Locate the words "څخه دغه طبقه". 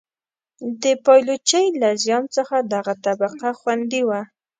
2.35-3.49